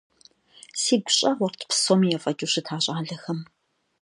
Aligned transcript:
Сигу 0.81 1.11
щӀэгъурт 1.17 1.59
псоми 1.69 2.07
ефӀэкӀыу 2.17 2.49
щыта 2.51 2.77
щӏалэм. 2.83 3.39